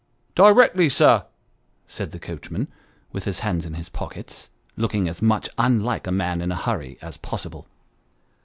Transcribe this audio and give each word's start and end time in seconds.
"Di 0.35 0.49
rectly, 0.51 0.89
sir," 0.89 1.27
said 1.85 2.09
the 2.09 2.17
coachman, 2.17 2.67
with 3.11 3.25
his 3.25 3.41
hands 3.41 3.67
in 3.67 3.75
his 3.75 3.87
pockets, 3.87 4.49
looking 4.75 5.07
as 5.07 5.21
much 5.21 5.47
unlike 5.59 6.07
a 6.07 6.11
man 6.11 6.41
in 6.41 6.51
a 6.51 6.55
hurry 6.57 6.97
as 7.03 7.17
possible. 7.17 7.67